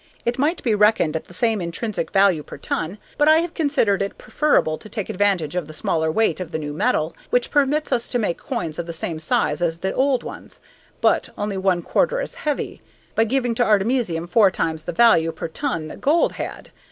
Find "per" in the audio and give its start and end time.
2.41-2.57, 15.31-15.47